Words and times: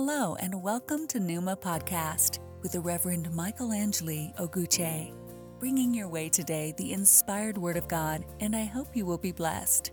Hello, 0.00 0.36
and 0.36 0.62
welcome 0.62 1.08
to 1.08 1.18
Numa 1.18 1.56
Podcast 1.56 2.38
with 2.62 2.70
the 2.70 2.80
Reverend 2.80 3.32
Michael 3.32 3.72
Angeli 3.72 4.32
Oguche, 4.38 5.12
bringing 5.58 5.92
your 5.92 6.06
way 6.06 6.28
today 6.28 6.72
the 6.76 6.92
inspired 6.92 7.58
Word 7.58 7.76
of 7.76 7.88
God, 7.88 8.24
and 8.38 8.54
I 8.54 8.62
hope 8.62 8.94
you 8.94 9.04
will 9.04 9.18
be 9.18 9.32
blessed. 9.32 9.90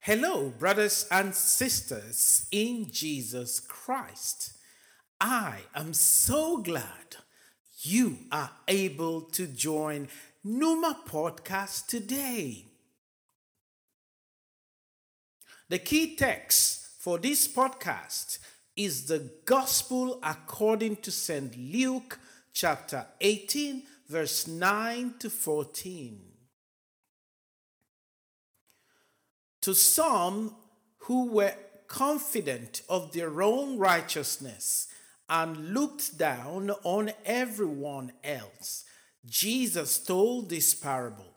Hello, 0.00 0.54
brothers 0.58 1.06
and 1.10 1.34
sisters 1.34 2.46
in 2.50 2.90
Jesus 2.90 3.60
Christ. 3.60 4.54
I 5.20 5.58
am 5.74 5.92
so 5.92 6.62
glad 6.62 7.16
you 7.82 8.20
are 8.30 8.52
able 8.68 9.20
to 9.32 9.46
join 9.46 10.08
Numa 10.44 10.98
Podcast 11.06 11.86
today. 11.86 12.64
The 15.68 15.78
key 15.78 16.16
text 16.16 16.88
for 16.98 17.16
this 17.16 17.46
podcast 17.46 18.40
is 18.76 19.06
the 19.06 19.30
Gospel 19.44 20.18
according 20.20 20.96
to 20.96 21.12
St. 21.12 21.56
Luke, 21.56 22.18
chapter 22.52 23.06
18, 23.20 23.84
verse 24.08 24.48
9 24.48 25.14
to 25.20 25.30
14. 25.30 26.20
To 29.60 29.74
some 29.74 30.56
who 30.98 31.28
were 31.28 31.54
confident 31.86 32.82
of 32.88 33.12
their 33.12 33.42
own 33.42 33.78
righteousness 33.78 34.88
and 35.28 35.72
looked 35.72 36.18
down 36.18 36.72
on 36.82 37.12
everyone 37.24 38.12
else, 38.24 38.86
Jesus 39.24 39.98
told 39.98 40.50
this 40.50 40.74
parable. 40.74 41.32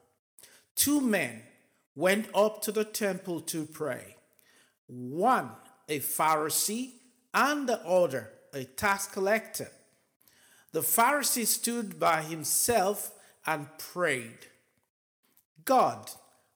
Two 0.76 1.00
men 1.02 1.44
went 1.96 2.28
up 2.34 2.62
to 2.64 2.72
the 2.72 2.84
temple 2.84 3.42
to 3.42 3.66
pray, 3.66 4.16
one 4.88 5.52
a 5.88 6.00
Pharisee 6.00 6.94
and 7.34 7.70
the 7.70 7.80
other 7.86 8.32
a 8.54 8.64
tax 8.64 9.08
collector. 9.08 9.70
The 10.72 10.82
Pharisee 10.82 11.46
stood 11.46 12.00
by 12.00 12.22
himself 12.22 13.12
and 13.46 13.68
prayed, 13.78 14.48
God, 15.64 16.10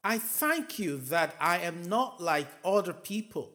I 0.03 0.17
thank 0.17 0.79
you 0.79 0.97
that 0.97 1.35
I 1.39 1.59
am 1.59 1.83
not 1.87 2.21
like 2.21 2.47
other 2.63 2.93
people, 2.93 3.51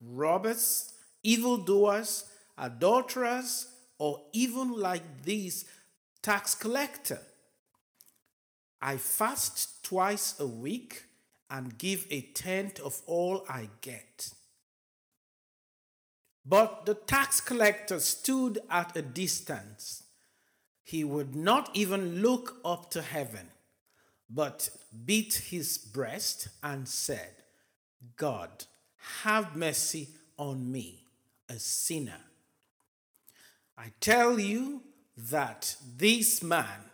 robbers, 0.00 0.92
evildoers, 1.22 2.24
adulterers, 2.58 3.66
or 3.98 4.22
even 4.32 4.72
like 4.72 5.22
these 5.22 5.64
tax 6.22 6.54
collector. 6.54 7.20
I 8.80 8.96
fast 8.96 9.84
twice 9.84 10.38
a 10.38 10.46
week 10.46 11.04
and 11.50 11.76
give 11.78 12.06
a 12.10 12.22
tenth 12.22 12.80
of 12.80 13.00
all 13.06 13.44
I 13.48 13.68
get. 13.80 14.32
But 16.44 16.86
the 16.86 16.94
tax 16.94 17.40
collector 17.40 18.00
stood 18.00 18.58
at 18.70 18.96
a 18.96 19.02
distance. 19.02 20.04
He 20.82 21.04
would 21.04 21.36
not 21.36 21.70
even 21.74 22.22
look 22.22 22.56
up 22.64 22.90
to 22.92 23.02
heaven, 23.02 23.48
but 24.28 24.70
beat 25.04 25.34
his 25.50 25.78
breast 25.78 26.48
and 26.62 26.88
said, 26.88 27.34
God, 28.16 28.64
have 29.22 29.54
mercy 29.54 30.08
on 30.36 30.72
me, 30.72 31.04
a 31.48 31.58
sinner. 31.58 32.20
I 33.78 33.92
tell 34.00 34.40
you 34.40 34.82
that 35.16 35.76
this 35.96 36.42
man, 36.42 36.90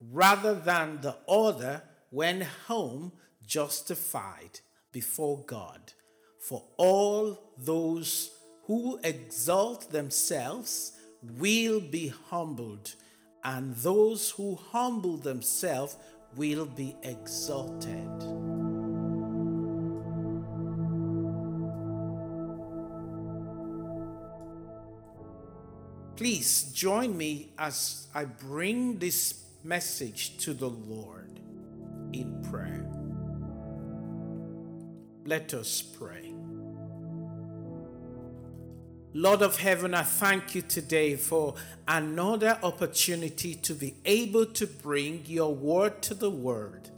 rather 0.00 0.54
than 0.54 1.00
the 1.00 1.16
other, 1.28 1.82
went 2.10 2.42
home 2.66 3.12
justified 3.46 4.60
before 4.92 5.44
God. 5.46 5.92
For 6.40 6.64
all 6.76 7.52
those 7.56 8.30
who 8.66 8.98
exalt 9.02 9.90
themselves 9.90 10.92
will 11.22 11.80
be 11.80 12.12
humbled, 12.30 12.94
and 13.44 13.74
those 13.76 14.30
who 14.30 14.56
humble 14.56 15.16
themselves 15.16 15.96
will 16.36 16.66
be 16.66 16.96
exalted. 17.02 18.71
Please 26.22 26.70
join 26.72 27.18
me 27.18 27.50
as 27.58 28.06
I 28.14 28.26
bring 28.26 29.00
this 29.00 29.42
message 29.64 30.38
to 30.38 30.54
the 30.54 30.68
Lord 30.68 31.40
in 32.12 32.40
prayer. 32.48 32.86
Let 35.24 35.52
us 35.52 35.82
pray. 35.82 36.32
Lord 39.12 39.42
of 39.42 39.58
heaven, 39.58 39.94
I 39.94 40.04
thank 40.04 40.54
you 40.54 40.62
today 40.62 41.16
for 41.16 41.56
another 41.88 42.56
opportunity 42.62 43.56
to 43.56 43.74
be 43.74 43.96
able 44.04 44.46
to 44.46 44.68
bring 44.68 45.24
your 45.26 45.52
word 45.52 46.02
to 46.02 46.14
the 46.14 46.30
world. 46.30 46.92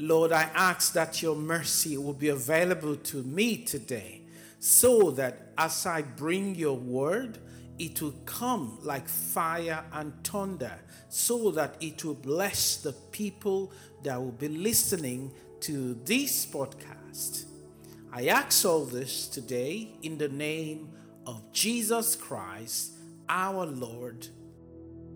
Lord, 0.00 0.32
I 0.32 0.50
ask 0.52 0.94
that 0.94 1.22
your 1.22 1.36
mercy 1.36 1.96
will 1.96 2.12
be 2.12 2.30
available 2.30 2.96
to 2.96 3.22
me 3.22 3.58
today 3.58 4.22
so 4.58 5.12
that 5.12 5.52
as 5.56 5.86
I 5.86 6.02
bring 6.02 6.56
your 6.56 6.76
word, 6.76 7.38
it 7.78 8.02
will 8.02 8.14
come 8.24 8.78
like 8.82 9.08
fire 9.08 9.84
and 9.92 10.12
thunder 10.24 10.78
so 11.08 11.50
that 11.52 11.76
it 11.80 12.04
will 12.04 12.14
bless 12.14 12.78
the 12.78 12.92
people 13.12 13.72
that 14.02 14.20
will 14.20 14.32
be 14.32 14.48
listening 14.48 15.32
to 15.60 15.94
this 16.04 16.46
podcast. 16.46 17.44
I 18.12 18.26
ask 18.28 18.64
all 18.64 18.84
this 18.84 19.28
today 19.28 19.90
in 20.02 20.18
the 20.18 20.28
name 20.28 20.90
of 21.26 21.52
Jesus 21.52 22.16
Christ, 22.16 22.92
our 23.28 23.66
Lord 23.66 24.26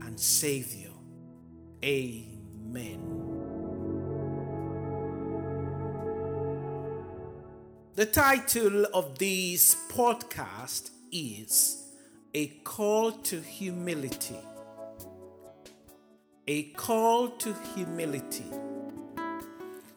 and 0.03 0.19
Savior. 0.19 0.91
Amen. 1.85 3.23
The 7.95 8.07
title 8.07 8.87
of 8.95 9.19
this 9.19 9.77
podcast 9.91 10.91
is 11.11 11.82
a 12.35 12.47
call 12.65 13.13
to 13.13 13.41
humility. 13.41 14.39
A 16.49 16.63
call 16.73 17.29
to 17.29 17.55
humility. 17.75 18.47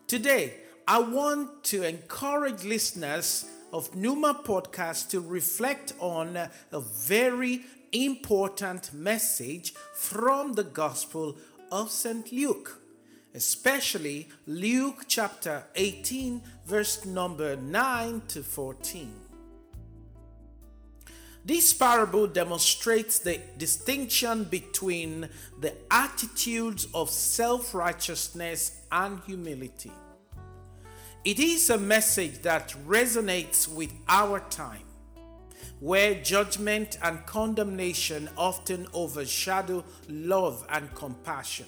Today, 0.06 0.56
I 0.85 1.00
want 1.00 1.63
to 1.66 1.84
encourage 1.84 2.66
listeners 2.66 3.46
of 3.72 3.96
Numa 3.96 4.41
Podcast 4.44 5.09
to 5.12 5.22
reflect 5.22 5.94
on 6.00 6.35
a 6.35 6.79
very 6.79 7.62
important 7.94 8.93
message 8.93 9.73
from 9.93 10.53
the 10.53 10.64
Gospel 10.64 11.37
of 11.72 11.90
St. 11.90 12.32
Luke, 12.34 12.82
especially 13.34 14.28
Luke 14.46 15.05
chapter 15.08 15.64
18, 15.76 16.41
verse 16.66 17.05
number 17.05 17.55
9 17.55 18.22
to 18.28 18.43
14. 18.43 19.24
This 21.46 21.76
parable 21.76 22.26
demonstrates 22.26 23.20
the 23.20 23.40
distinction 23.59 24.46
between 24.46 25.30
the 25.62 25.76
attitudes 25.92 26.88
of 26.92 27.12
self 27.12 27.76
righteousness 27.76 28.82
and 28.92 29.20
humility. 29.28 29.92
It 31.24 31.40
is 31.40 31.70
a 31.70 31.78
message 31.78 32.42
that 32.42 32.74
resonates 32.88 33.68
with 33.68 33.94
our 34.08 34.40
time, 34.50 34.88
where 35.80 36.16
judgment 36.16 36.97
and 37.03 37.24
condemnation 37.28 38.28
often 38.36 38.88
overshadow 38.92 39.84
love 40.09 40.66
and 40.70 40.92
compassion. 40.96 41.68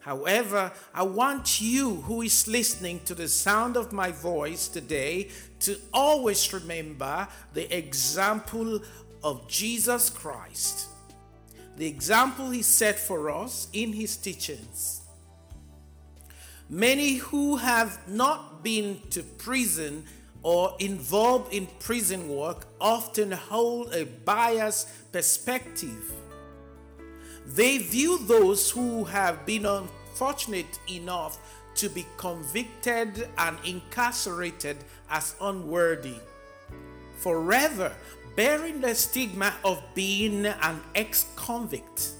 However, 0.00 0.72
I 0.94 1.02
want 1.02 1.60
you 1.60 1.96
who 2.02 2.22
is 2.22 2.48
listening 2.48 3.00
to 3.04 3.14
the 3.14 3.28
sound 3.28 3.76
of 3.76 3.92
my 3.92 4.12
voice 4.12 4.66
today 4.66 5.28
to 5.60 5.76
always 5.92 6.52
remember 6.52 7.28
the 7.52 7.76
example 7.76 8.80
of 9.22 9.46
Jesus 9.46 10.08
Christ, 10.08 10.88
the 11.76 11.86
example 11.86 12.50
he 12.50 12.62
set 12.62 12.98
for 12.98 13.30
us 13.30 13.68
in 13.74 13.92
his 13.92 14.16
teachings. 14.16 15.02
Many 16.70 17.16
who 17.16 17.56
have 17.56 18.08
not 18.08 18.62
been 18.62 19.00
to 19.10 19.22
prison 19.22 20.04
or 20.42 20.76
involved 20.78 21.52
in 21.52 21.66
prison 21.78 22.28
work 22.28 22.66
often 22.80 23.32
hold 23.32 23.92
a 23.92 24.04
biased 24.04 25.12
perspective. 25.12 26.12
They 27.46 27.78
view 27.78 28.18
those 28.18 28.70
who 28.70 29.04
have 29.04 29.44
been 29.44 29.66
unfortunate 29.66 30.78
enough 30.88 31.38
to 31.76 31.88
be 31.88 32.06
convicted 32.16 33.28
and 33.38 33.56
incarcerated 33.64 34.76
as 35.08 35.34
unworthy, 35.40 36.16
forever 37.16 37.92
bearing 38.36 38.80
the 38.80 38.94
stigma 38.94 39.54
of 39.64 39.82
being 39.94 40.46
an 40.46 40.80
ex 40.94 41.26
convict. 41.36 42.12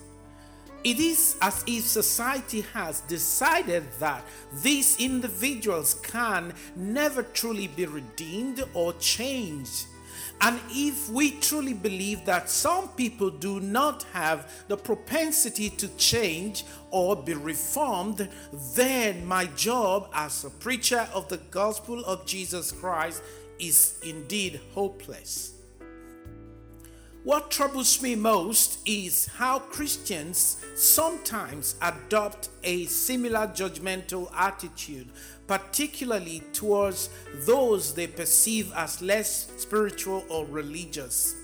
It 0.83 0.99
is 0.99 1.37
as 1.43 1.63
if 1.67 1.85
society 1.85 2.63
has 2.73 3.01
decided 3.03 3.85
that 3.99 4.25
these 4.63 4.99
individuals 4.99 5.95
can 6.03 6.55
never 6.75 7.23
truly 7.23 7.69
be 7.69 7.85
redeemed 7.85 8.65
or 8.73 8.95
changed. 8.95 9.87
And 10.43 10.59
if 10.71 11.11
we 11.11 11.33
truly 11.33 11.75
believe 11.75 12.25
that 12.25 12.49
some 12.49 12.89
people 12.89 13.31
do 13.31 13.61
not 13.61 14.05
have 14.15 14.51
the 14.69 14.77
propensity 14.77 15.69
to 15.71 15.89
change 15.97 16.65
or 16.91 17.15
be 17.15 17.35
reformed, 17.35 18.27
then 18.75 19.27
my 19.27 19.47
job 19.47 20.09
as 20.15 20.45
a 20.45 20.51
preacher 20.51 21.07
of 21.13 21.29
the 21.29 21.37
gospel 21.51 22.03
of 22.07 22.25
Jesus 22.25 22.73
Christ 22.73 23.23
is 23.59 23.99
indeed 24.03 24.61
hopeless. 24.73 25.60
What 27.23 27.51
troubles 27.51 28.01
me 28.01 28.15
most 28.15 28.79
is 28.87 29.27
how 29.27 29.59
Christians 29.59 30.57
sometimes 30.75 31.75
adopt 31.83 32.49
a 32.65 32.87
similar 32.87 33.47
judgmental 33.49 34.33
attitude, 34.35 35.11
particularly 35.47 36.43
towards 36.55 37.11
those 37.45 37.95
they 37.95 38.07
perceive 38.07 38.73
as 38.75 39.03
less 39.03 39.51
spiritual 39.59 40.25
or 40.31 40.47
religious. 40.47 41.35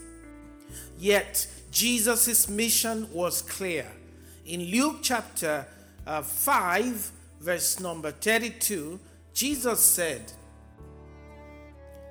Yet, 0.99 1.46
Jesus' 1.70 2.49
mission 2.49 3.12
was 3.12 3.43
clear. 3.43 3.87
In 4.46 4.62
Luke 4.70 5.00
chapter 5.02 5.67
uh, 6.06 6.23
5, 6.23 7.12
verse 7.40 7.81
number 7.81 8.12
32, 8.12 8.99
Jesus 9.34 9.81
said, 9.81 10.32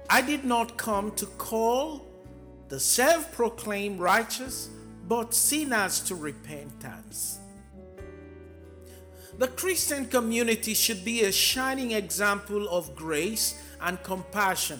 I 0.08 0.22
did 0.22 0.46
not 0.46 0.78
come 0.78 1.12
to 1.14 1.26
call 1.26 2.05
the 2.70 2.80
self 2.80 3.32
proclaimed 3.32 4.00
righteous, 4.00 4.70
but 5.08 5.34
sinners 5.34 6.00
to 6.02 6.16
repentance. 6.16 7.40
The 9.38 9.48
Christian 9.50 10.06
community 10.06 10.74
should 10.74 11.04
be 11.04 11.24
a 11.24 11.32
shining 11.32 11.92
example 11.92 12.70
of 12.70 12.96
grace 12.96 13.62
and 13.82 14.02
compassion. 14.02 14.80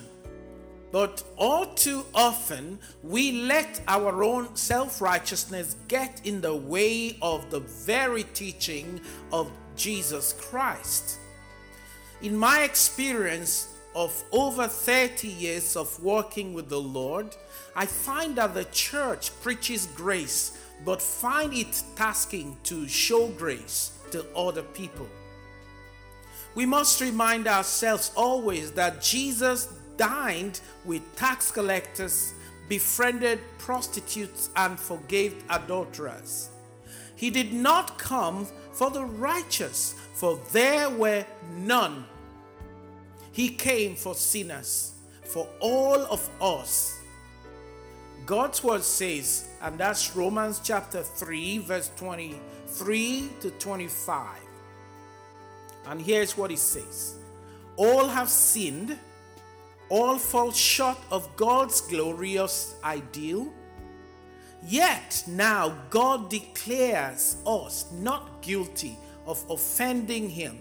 But 0.92 1.24
all 1.36 1.66
too 1.66 2.06
often, 2.14 2.80
we 3.04 3.44
let 3.44 3.82
our 3.88 4.24
own 4.24 4.56
self 4.56 5.02
righteousness 5.02 5.76
get 5.90 6.22
in 6.24 6.40
the 6.40 6.56
way 6.56 7.18
of 7.22 7.50
the 7.50 7.60
very 7.60 8.24
teaching 8.24 9.02
of 9.34 9.52
Jesus 9.76 10.34
Christ. 10.40 11.20
In 12.22 12.38
my 12.38 12.62
experience 12.64 13.75
of 13.96 14.24
over 14.34 14.68
30 14.68 15.28
years 15.28 15.78
of 15.78 16.04
working 16.04 16.54
with 16.54 16.68
the 16.68 16.80
Lord, 16.80 17.36
I 17.76 17.86
find 17.86 18.36
that 18.36 18.54
the 18.54 18.66
church 18.66 19.32
preaches 19.42 19.88
grace, 19.88 20.60
but 20.84 21.02
find 21.02 21.54
it 21.54 21.82
tasking 21.96 22.58
to 22.64 22.88
show 22.90 23.30
grace 23.30 23.98
to 24.12 24.26
other 24.36 24.64
people. 24.64 25.08
We 26.56 26.66
must 26.66 27.02
remind 27.02 27.48
ourselves 27.48 28.12
always 28.16 28.72
that 28.72 29.02
Jesus 29.02 29.68
dined 29.98 30.60
with 30.84 31.02
tax 31.16 31.50
collectors, 31.52 32.34
befriended 32.68 33.40
prostitutes, 33.58 34.50
and 34.58 34.78
forgave 34.78 35.42
adulterers. 35.50 36.50
He 37.16 37.30
did 37.30 37.54
not 37.54 37.98
come 37.98 38.46
for 38.74 38.90
the 38.90 39.06
righteous, 39.06 39.96
for 40.14 40.40
there 40.52 40.90
were 40.90 41.26
none. 41.58 42.06
He 43.36 43.50
came 43.50 43.96
for 43.96 44.16
sinners, 44.16 44.94
for 45.24 45.48
all 45.60 46.00
of 46.06 46.28
us 46.42 46.96
God's 48.26 48.64
word 48.64 48.84
says, 48.84 49.48
and 49.62 49.78
that's 49.78 50.16
Romans 50.16 50.60
chapter 50.64 51.04
3, 51.04 51.60
verse 51.60 51.92
23 51.96 53.30
to 53.42 53.52
25. 53.52 54.28
And 55.86 56.02
here's 56.02 56.36
what 56.36 56.52
it 56.52 56.58
says 56.58 57.16
All 57.76 58.08
have 58.08 58.30
sinned, 58.30 58.98
all 59.90 60.18
fall 60.18 60.52
short 60.52 60.98
of 61.12 61.36
God's 61.36 61.82
glorious 61.82 62.76
ideal. 62.84 63.54
Yet 64.68 65.24
now 65.28 65.78
God 65.92 66.32
declares 66.32 67.38
us 67.46 67.92
not 67.92 68.42
guilty 68.42 68.98
of 69.28 69.46
offending 69.52 70.32
Him 70.32 70.58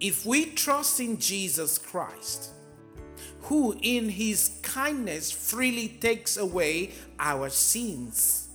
if 0.00 0.26
we 0.26 0.46
trust 0.46 1.00
in 1.00 1.18
Jesus 1.18 1.78
Christ 1.78 2.50
who 3.46 3.76
in 3.80 4.08
his 4.08 4.58
kindness 4.62 5.30
freely 5.30 5.88
takes 5.88 6.36
away 6.36 6.90
our 7.20 7.48
sins. 7.48 8.48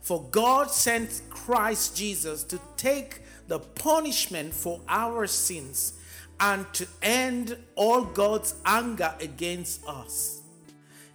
For 0.00 0.22
God 0.30 0.70
sent 0.70 1.20
Christ 1.28 1.94
Jesus 1.94 2.42
to 2.44 2.58
take 2.78 3.20
the 3.48 3.58
punishment 3.58 4.54
for 4.54 4.80
our 4.88 5.26
sins 5.26 5.92
and 6.40 6.64
to 6.72 6.86
end 7.02 7.58
all 7.74 8.02
God's 8.02 8.54
anger 8.64 9.14
against 9.20 9.86
us. 9.86 10.40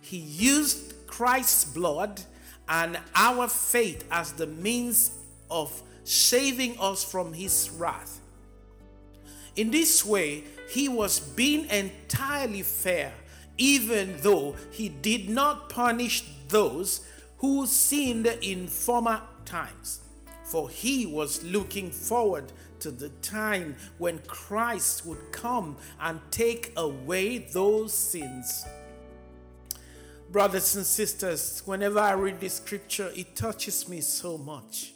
He 0.01 0.17
used 0.17 1.07
Christ's 1.07 1.65
blood 1.65 2.21
and 2.69 2.99
our 3.15 3.47
faith 3.47 4.05
as 4.11 4.33
the 4.33 4.45
means 4.45 5.11
of 5.49 5.81
saving 6.03 6.77
us 6.79 7.03
from 7.03 7.33
his 7.33 7.71
wrath. 7.71 8.21
In 9.55 9.71
this 9.71 10.05
way, 10.05 10.43
he 10.69 10.89
was 10.89 11.19
being 11.19 11.69
entirely 11.69 12.61
fair, 12.61 13.13
even 13.57 14.15
though 14.17 14.55
he 14.71 14.89
did 14.89 15.29
not 15.29 15.69
punish 15.69 16.23
those 16.49 17.05
who 17.37 17.65
sinned 17.65 18.27
in 18.41 18.67
former 18.67 19.21
times. 19.45 20.01
For 20.43 20.69
he 20.69 21.05
was 21.05 21.43
looking 21.43 21.89
forward 21.89 22.51
to 22.79 22.91
the 22.91 23.09
time 23.21 23.75
when 23.97 24.19
Christ 24.27 25.05
would 25.05 25.31
come 25.31 25.77
and 25.99 26.19
take 26.31 26.73
away 26.75 27.37
those 27.39 27.93
sins. 27.93 28.65
Brothers 30.31 30.75
and 30.75 30.85
sisters, 30.85 31.63
whenever 31.65 31.99
I 31.99 32.13
read 32.13 32.39
this 32.41 32.55
scripture, 32.55 33.11
it 33.15 33.35
touches 33.35 33.87
me 33.87 34.01
so 34.01 34.37
much. 34.37 34.93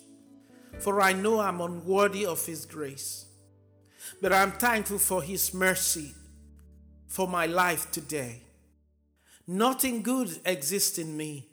For 0.79 1.01
I 1.01 1.13
know 1.13 1.39
I'm 1.39 1.61
unworthy 1.61 2.25
of 2.25 2.45
his 2.45 2.65
grace. 2.65 3.28
But 4.21 4.33
I'm 4.33 4.51
thankful 4.53 4.99
for 4.99 5.21
His 5.21 5.53
mercy 5.53 6.13
for 7.07 7.27
my 7.27 7.45
life 7.45 7.91
today. 7.91 8.41
Nothing 9.47 10.03
good 10.03 10.39
exists 10.45 10.97
in 10.97 11.17
me 11.17 11.49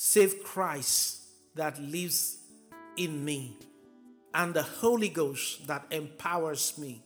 save 0.00 0.44
Christ 0.44 1.22
that 1.56 1.76
lives 1.82 2.38
in 2.96 3.24
me 3.24 3.56
and 4.32 4.54
the 4.54 4.62
Holy 4.62 5.08
Ghost 5.08 5.66
that 5.66 5.84
empowers 5.90 6.78
me. 6.78 7.02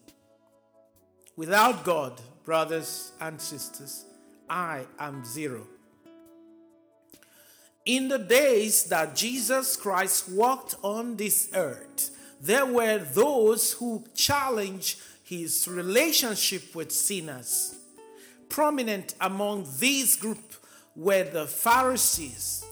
Without 1.35 1.85
God, 1.85 2.21
brothers 2.45 3.13
and 3.19 3.41
sisters, 3.41 4.05
I 4.51 4.85
am 4.99 5.25
zero. 5.25 5.67
In 7.87 8.09
the 8.09 8.19
days 8.19 8.85
that 8.85 9.17
Jesus 9.17 9.77
Christ 9.77 10.31
walked 10.31 10.75
on 10.83 11.17
this 11.17 11.49
earth, 11.55 12.11
there 12.43 12.67
were 12.67 12.99
those 12.99 13.75
who 13.75 14.05
challenged 14.15 15.01
his 15.23 15.69
relationship 15.69 16.75
with 16.75 16.91
sinners. 16.91 17.77
Prominent 18.49 19.15
among 19.21 19.69
these 19.79 20.17
group 20.17 20.53
were 20.97 21.23
the 21.23 21.47
Pharisees. 21.47 22.65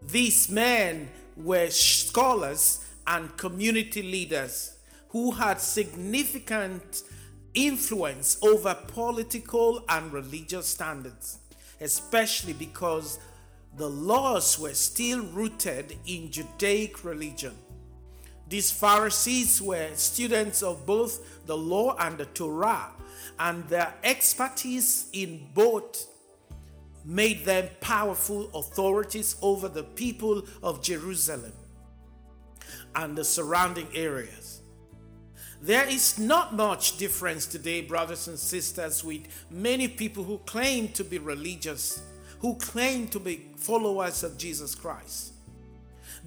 These 0.00 0.48
men 0.48 1.10
were 1.36 1.68
scholars 1.68 2.82
and 3.06 3.36
community 3.36 4.02
leaders 4.02 4.78
who 5.10 5.32
had 5.32 5.60
significant 5.60 7.02
influence 7.52 8.38
over 8.40 8.74
political 8.88 9.84
and 9.90 10.10
religious 10.10 10.66
standards, 10.66 11.40
especially 11.82 12.54
because 12.54 13.18
the 13.76 13.88
laws 13.88 14.58
were 14.58 14.72
still 14.72 15.20
rooted 15.26 15.94
in 16.06 16.30
Judaic 16.30 17.04
religion. 17.04 17.52
These 18.48 18.70
Pharisees 18.70 19.60
were 19.60 19.90
students 19.94 20.62
of 20.62 20.86
both 20.86 21.46
the 21.46 21.56
law 21.56 21.96
and 21.98 22.16
the 22.18 22.26
Torah, 22.26 22.92
and 23.38 23.66
their 23.68 23.94
expertise 24.04 25.08
in 25.12 25.48
both 25.52 26.06
made 27.04 27.44
them 27.44 27.68
powerful 27.80 28.50
authorities 28.54 29.36
over 29.42 29.68
the 29.68 29.84
people 29.84 30.42
of 30.62 30.82
Jerusalem 30.82 31.52
and 32.94 33.16
the 33.16 33.24
surrounding 33.24 33.88
areas. 33.94 34.60
There 35.60 35.86
is 35.88 36.18
not 36.18 36.54
much 36.54 36.98
difference 36.98 37.46
today, 37.46 37.80
brothers 37.80 38.28
and 38.28 38.38
sisters, 38.38 39.02
with 39.02 39.22
many 39.50 39.88
people 39.88 40.24
who 40.24 40.38
claim 40.38 40.88
to 40.88 41.04
be 41.04 41.18
religious, 41.18 42.02
who 42.40 42.54
claim 42.56 43.08
to 43.08 43.18
be 43.18 43.50
followers 43.56 44.22
of 44.22 44.38
Jesus 44.38 44.74
Christ. 44.74 45.32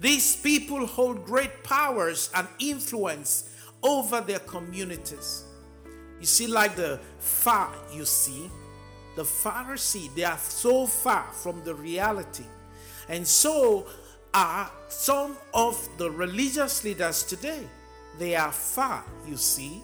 These 0.00 0.36
people 0.36 0.86
hold 0.86 1.26
great 1.26 1.62
powers 1.62 2.30
and 2.34 2.48
influence 2.58 3.50
over 3.82 4.22
their 4.22 4.38
communities. 4.38 5.44
You 6.18 6.26
see, 6.26 6.46
like 6.46 6.74
the 6.74 6.98
far, 7.18 7.70
you 7.92 8.06
see, 8.06 8.50
the 9.16 9.22
Pharisee, 9.22 10.12
they 10.14 10.24
are 10.24 10.38
so 10.38 10.86
far 10.86 11.24
from 11.32 11.62
the 11.64 11.74
reality. 11.74 12.46
And 13.10 13.26
so 13.26 13.86
are 14.32 14.70
some 14.88 15.36
of 15.52 15.86
the 15.98 16.10
religious 16.10 16.82
leaders 16.82 17.22
today. 17.22 17.66
They 18.18 18.36
are 18.36 18.52
far, 18.52 19.04
you 19.28 19.36
see. 19.36 19.82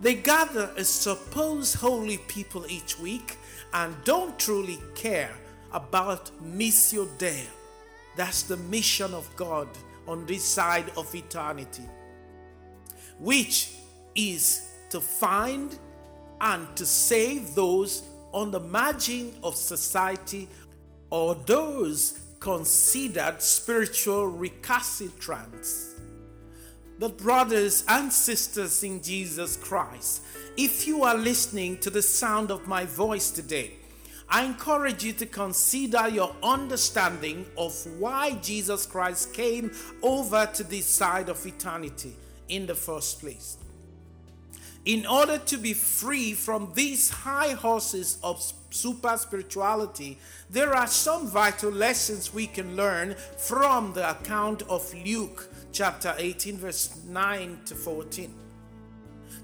They 0.00 0.14
gather 0.14 0.72
a 0.76 0.84
supposed 0.84 1.76
holy 1.76 2.18
people 2.18 2.66
each 2.68 2.98
week 2.98 3.36
and 3.72 3.94
don't 4.04 4.36
truly 4.38 4.78
care 4.96 5.34
about 5.72 6.30
Missio 6.42 7.06
Dei. 7.18 7.46
That's 8.16 8.42
the 8.42 8.56
mission 8.56 9.14
of 9.14 9.34
God 9.36 9.68
on 10.08 10.26
this 10.26 10.44
side 10.44 10.90
of 10.96 11.14
eternity, 11.14 11.84
which 13.18 13.72
is 14.14 14.70
to 14.90 15.00
find 15.00 15.78
and 16.40 16.74
to 16.76 16.86
save 16.86 17.54
those 17.54 18.02
on 18.32 18.50
the 18.50 18.60
margin 18.60 19.34
of 19.42 19.54
society 19.54 20.48
or 21.10 21.34
those 21.34 22.20
considered 22.40 23.40
spiritual 23.40 24.30
recalcitrants. 24.30 25.92
But, 26.98 27.18
brothers 27.18 27.84
and 27.88 28.10
sisters 28.10 28.82
in 28.82 29.02
Jesus 29.02 29.56
Christ, 29.56 30.22
if 30.56 30.86
you 30.86 31.02
are 31.04 31.16
listening 31.16 31.76
to 31.78 31.90
the 31.90 32.00
sound 32.00 32.50
of 32.50 32.66
my 32.66 32.86
voice 32.86 33.30
today, 33.30 33.74
I 34.28 34.44
encourage 34.44 35.04
you 35.04 35.12
to 35.14 35.26
consider 35.26 36.08
your 36.08 36.34
understanding 36.42 37.46
of 37.56 37.74
why 37.98 38.32
Jesus 38.42 38.86
Christ 38.86 39.32
came 39.32 39.70
over 40.02 40.46
to 40.54 40.64
this 40.64 40.86
side 40.86 41.28
of 41.28 41.46
eternity 41.46 42.14
in 42.48 42.66
the 42.66 42.74
first 42.74 43.20
place 43.20 43.56
in 44.86 45.04
order 45.04 45.36
to 45.36 45.58
be 45.58 45.74
free 45.74 46.32
from 46.32 46.70
these 46.74 47.10
high 47.10 47.50
horses 47.50 48.18
of 48.22 48.40
super 48.70 49.16
spirituality, 49.16 50.16
there 50.48 50.74
are 50.74 50.86
some 50.86 51.26
vital 51.26 51.72
lessons 51.72 52.32
we 52.32 52.46
can 52.46 52.76
learn 52.76 53.16
from 53.36 53.92
the 53.94 54.10
account 54.10 54.62
of 54.68 54.94
Luke 55.04 55.50
chapter 55.72 56.14
18, 56.16 56.56
verse 56.56 56.96
9 57.04 57.58
to 57.66 57.74
14. 57.74 58.32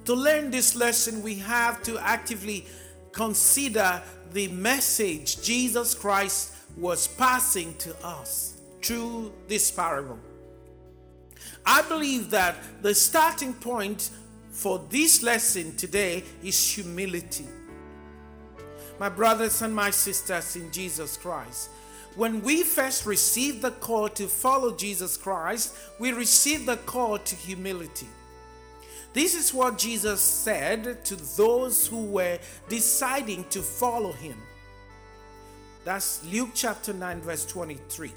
To 0.05 0.15
learn 0.15 0.53
this 0.53 0.77
lesson, 0.77 1.23
we 1.23 1.35
have 1.37 1.83
to 1.83 1.99
actively 1.99 2.65
consider 3.13 4.03
the 4.33 4.49
message 4.49 5.43
Jesus 5.43 5.95
Christ 5.95 6.55
was 6.77 7.07
passing 7.07 7.75
to 7.77 7.95
us 8.05 8.61
through 8.83 9.33
this 9.47 9.71
parable. 9.71 10.19
I 11.65 11.83
believe 11.83 12.31
that 12.31 12.57
the 12.83 12.95
starting 12.95 13.53
point 13.53 14.11
for 14.51 14.85
this 14.91 15.23
lesson 15.23 15.77
today 15.77 16.25
is 16.43 16.75
humility. 16.75 17.47
My 18.99 19.09
brothers 19.09 19.63
and 19.63 19.75
my 19.75 19.91
sisters 19.91 20.57
in 20.57 20.71
Jesus 20.73 21.17
Christ, 21.17 21.71
when 22.17 22.43
we 22.43 22.63
first 22.63 23.07
received 23.07 23.63
the 23.63 23.71
call 23.71 24.09
to 24.11 24.29
follow 24.29 24.75
Jesus 24.77 25.17
Christ, 25.17 25.75
we 25.99 26.13
received 26.13 26.67
the 26.67 26.77
call 26.77 27.19
to 27.19 27.35
humility. 27.35 28.09
This 29.13 29.35
is 29.35 29.53
what 29.53 29.77
Jesus 29.79 30.21
said 30.21 31.05
to 31.05 31.17
those 31.17 31.87
who 31.87 32.05
were 32.07 32.39
deciding 32.69 33.45
to 33.51 33.61
follow 33.61 34.13
him. 34.13 34.37
That's 35.85 36.25
Luke 36.25 36.51
chapter 36.55 36.93
9, 36.93 37.21
verse 37.21 37.45
23. 37.45 38.13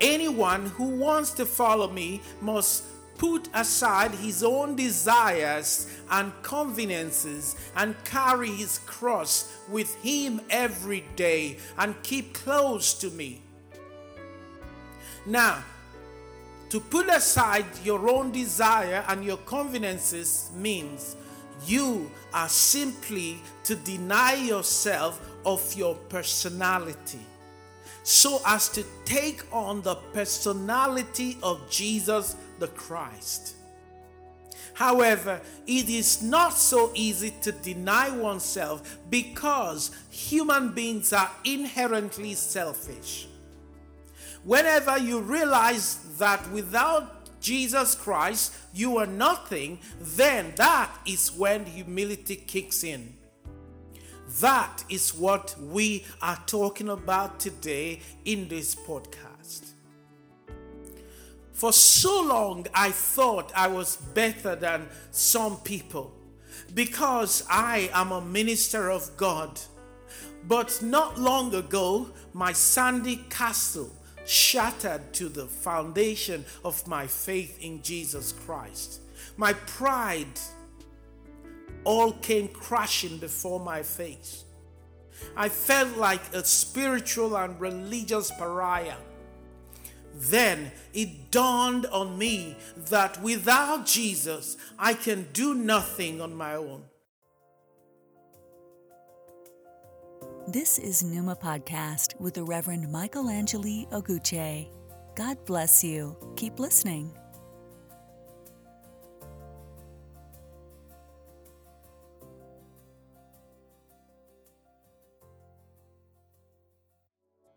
Anyone 0.00 0.66
who 0.66 0.88
wants 0.96 1.32
to 1.32 1.46
follow 1.46 1.90
me 1.90 2.22
must 2.40 2.84
put 3.18 3.48
aside 3.52 4.12
his 4.12 4.42
own 4.42 4.76
desires 4.76 5.88
and 6.10 6.32
conveniences 6.42 7.56
and 7.76 7.94
carry 8.04 8.50
his 8.50 8.78
cross 8.86 9.52
with 9.68 9.94
him 9.96 10.40
every 10.48 11.04
day 11.16 11.58
and 11.76 12.00
keep 12.02 12.32
close 12.32 12.94
to 12.94 13.10
me. 13.10 13.42
Now, 15.26 15.64
to 16.70 16.80
put 16.80 17.08
aside 17.08 17.66
your 17.82 18.08
own 18.08 18.30
desire 18.30 19.04
and 19.08 19.24
your 19.24 19.38
conveniences 19.38 20.50
means 20.54 21.16
you 21.66 22.10
are 22.32 22.48
simply 22.48 23.40
to 23.64 23.74
deny 23.74 24.34
yourself 24.34 25.20
of 25.44 25.74
your 25.74 25.94
personality 25.94 27.20
so 28.02 28.40
as 28.46 28.68
to 28.70 28.84
take 29.04 29.42
on 29.52 29.82
the 29.82 29.94
personality 30.14 31.36
of 31.42 31.68
Jesus 31.70 32.36
the 32.58 32.68
Christ. 32.68 33.54
However, 34.72 35.40
it 35.66 35.88
is 35.90 36.22
not 36.22 36.54
so 36.54 36.90
easy 36.94 37.34
to 37.42 37.52
deny 37.52 38.10
oneself 38.10 38.98
because 39.10 39.90
human 40.08 40.72
beings 40.72 41.12
are 41.12 41.30
inherently 41.44 42.34
selfish. 42.34 43.26
Whenever 44.44 44.98
you 44.98 45.20
realize 45.20 45.98
that 46.18 46.50
without 46.50 47.40
Jesus 47.40 47.94
Christ 47.94 48.54
you 48.72 48.98
are 48.98 49.06
nothing, 49.06 49.78
then 50.00 50.52
that 50.56 50.90
is 51.06 51.32
when 51.32 51.64
humility 51.64 52.36
kicks 52.36 52.84
in. 52.84 53.14
That 54.40 54.84
is 54.88 55.14
what 55.14 55.56
we 55.58 56.04
are 56.20 56.38
talking 56.46 56.90
about 56.90 57.40
today 57.40 58.00
in 58.24 58.48
this 58.48 58.74
podcast. 58.74 59.72
For 61.52 61.72
so 61.72 62.22
long, 62.22 62.66
I 62.72 62.90
thought 62.90 63.52
I 63.56 63.66
was 63.66 63.96
better 63.96 64.54
than 64.54 64.86
some 65.10 65.56
people 65.56 66.12
because 66.74 67.44
I 67.50 67.90
am 67.92 68.12
a 68.12 68.20
minister 68.20 68.90
of 68.90 69.16
God. 69.16 69.58
But 70.44 70.80
not 70.82 71.18
long 71.18 71.54
ago, 71.54 72.10
my 72.32 72.52
sandy 72.52 73.24
castle 73.28 73.90
shattered 74.28 75.12
to 75.14 75.28
the 75.28 75.46
foundation 75.46 76.44
of 76.64 76.86
my 76.86 77.06
faith 77.06 77.58
in 77.62 77.82
Jesus 77.82 78.32
Christ. 78.32 79.00
My 79.36 79.52
pride 79.52 80.40
all 81.84 82.12
came 82.12 82.48
crashing 82.48 83.18
before 83.18 83.60
my 83.60 83.82
face. 83.82 84.44
I 85.36 85.48
felt 85.48 85.96
like 85.96 86.32
a 86.32 86.44
spiritual 86.44 87.36
and 87.36 87.60
religious 87.60 88.30
pariah 88.30 88.96
then 90.18 90.72
it 90.92 91.30
dawned 91.30 91.86
on 91.86 92.18
me 92.18 92.56
that 92.88 93.22
without 93.22 93.86
Jesus, 93.86 94.56
I 94.78 94.94
can 94.94 95.28
do 95.32 95.54
nothing 95.54 96.20
on 96.20 96.34
my 96.34 96.56
own. 96.56 96.84
This 100.50 100.78
is 100.78 101.02
Numa 101.02 101.36
Podcast 101.36 102.18
with 102.18 102.32
the 102.32 102.42
Reverend 102.42 102.90
Michael 102.90 103.28
Angeli 103.28 103.86
Oguche. 103.92 104.66
God 105.14 105.44
bless 105.44 105.84
you. 105.84 106.16
Keep 106.36 106.58
listening. 106.58 107.12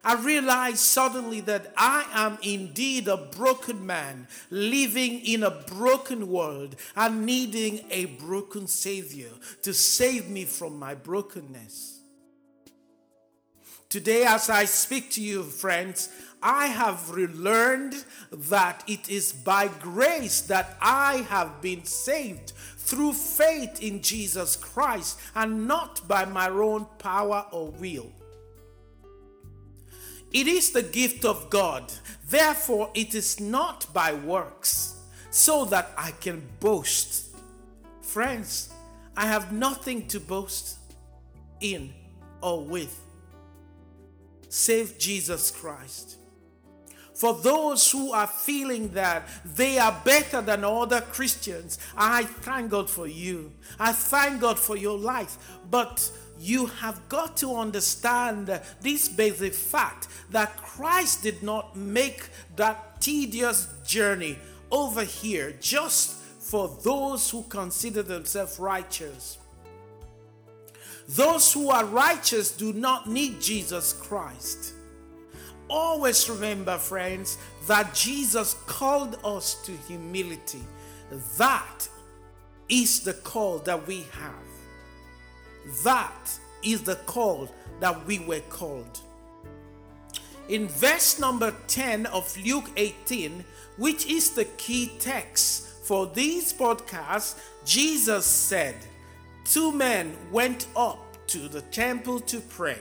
I 0.03 0.15
realized 0.15 0.79
suddenly 0.79 1.39
that 1.39 1.71
I 1.77 2.03
am 2.12 2.39
indeed 2.43 3.07
a 3.07 3.15
broken 3.15 3.86
man, 3.86 4.27
living 4.50 5.21
in 5.21 5.43
a 5.43 5.51
broken 5.51 6.27
world 6.27 6.75
and 6.98 7.25
needing 7.25 7.86
a 7.89 8.07
broken 8.07 8.67
Savior 8.67 9.29
to 9.62 9.74
save 9.74 10.29
me 10.29 10.43
from 10.43 10.77
my 10.77 10.93
brokenness. 10.93 12.00
Today, 13.91 14.24
as 14.24 14.50
I 14.50 14.63
speak 14.63 15.12
to 15.12 15.21
you, 15.21 15.43
friends, 15.43 16.07
I 16.41 16.67
have 16.67 17.12
relearned 17.12 18.05
that 18.31 18.86
it 18.88 19.10
is 19.10 19.33
by 19.33 19.67
grace 19.67 20.39
that 20.43 20.77
I 20.81 21.25
have 21.27 21.62
been 21.62 21.83
saved 21.83 22.53
through 22.77 23.12
faith 23.12 23.83
in 23.83 24.01
Jesus 24.01 24.55
Christ 24.55 25.19
and 25.36 25.67
not 25.67 26.07
by 26.07 26.24
my 26.24 26.48
own 26.48 26.88
power 27.00 27.45
or 27.51 27.71
will. 27.71 28.10
It 30.31 30.48
is 30.48 30.71
the 30.71 30.83
gift 30.83 31.25
of 31.25 31.50
God. 31.50 31.91
Therefore, 32.29 32.91
it 32.93 33.13
is 33.13 33.41
not 33.41 33.93
by 33.93 34.13
works, 34.13 34.95
so 35.31 35.65
that 35.65 35.91
I 35.98 36.12
can 36.12 36.48
boast. 36.62 37.36
Friends, 38.01 38.69
I 39.17 39.25
have 39.25 39.51
nothing 39.51 40.07
to 40.07 40.21
boast 40.21 40.77
in 41.60 41.93
or 42.41 42.63
with, 42.63 42.98
save 44.51 45.00
Jesus 45.00 45.50
Christ. 45.50 46.17
For 47.15 47.34
those 47.34 47.89
who 47.89 48.12
are 48.12 48.27
feeling 48.27 48.89
that 48.89 49.27
they 49.46 49.77
are 49.77 50.01
better 50.03 50.41
than 50.41 50.63
other 50.63 51.01
Christians, 51.01 51.79
I 51.96 52.24
thank 52.24 52.72
God 52.72 52.89
for 52.89 53.08
you. 53.08 53.53
I 53.79 53.93
thank 53.93 54.41
God 54.41 54.60
for 54.60 54.75
your 54.75 54.98
life. 54.98 55.38
But 55.70 56.12
you 56.38 56.65
have 56.65 57.08
got 57.08 57.38
to 57.38 57.55
understand 57.55 58.60
this 58.81 59.08
basic 59.08 59.53
fact 59.53 60.08
that 60.31 60.58
Christ 60.58 61.24
did 61.24 61.43
not 61.43 61.75
make 61.75 62.29
that 62.55 63.00
tedious 63.00 63.67
journey 63.86 64.38
over 64.70 65.03
here 65.03 65.53
just 65.62 66.15
for 66.15 66.75
those 66.84 67.29
who 67.29 67.43
consider 67.43 68.03
themselves 68.03 68.60
righteous. 68.60 69.38
Those 71.15 71.51
who 71.51 71.69
are 71.69 71.85
righteous 71.85 72.51
do 72.51 72.71
not 72.73 73.09
need 73.09 73.41
Jesus 73.41 73.93
Christ. 73.93 74.73
Always 75.69 76.29
remember, 76.29 76.77
friends, 76.77 77.37
that 77.67 77.93
Jesus 77.93 78.55
called 78.65 79.17
us 79.23 79.55
to 79.65 79.71
humility. 79.87 80.63
That 81.37 81.87
is 82.69 83.01
the 83.01 83.13
call 83.13 83.59
that 83.59 83.87
we 83.87 84.05
have. 84.11 85.83
That 85.83 86.39
is 86.63 86.83
the 86.83 86.95
call 86.95 87.49
that 87.81 88.05
we 88.05 88.19
were 88.19 88.41
called. 88.49 88.99
In 90.47 90.67
verse 90.67 91.19
number 91.19 91.53
10 91.67 92.05
of 92.07 92.35
Luke 92.37 92.69
18, 92.77 93.43
which 93.77 94.05
is 94.05 94.31
the 94.31 94.45
key 94.45 94.91
text 94.99 95.67
for 95.83 96.07
this 96.07 96.53
podcast, 96.53 97.37
Jesus 97.65 98.25
said, 98.25 98.75
Two 99.45 99.71
men 99.71 100.15
went 100.31 100.67
up 100.75 101.27
to 101.27 101.48
the 101.48 101.62
temple 101.62 102.19
to 102.21 102.39
pray 102.39 102.79